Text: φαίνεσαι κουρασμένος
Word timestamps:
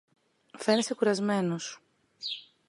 φαίνεσαι 0.57 0.93
κουρασμένος 0.95 1.79